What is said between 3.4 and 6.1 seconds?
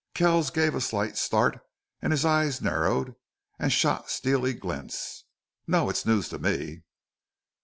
and shot steely glints. "No. It's